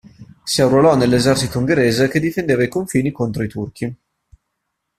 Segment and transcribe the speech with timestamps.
[0.43, 3.95] Si arruolò nell'esercito ungherese che difendeva i confini contro i Turchi.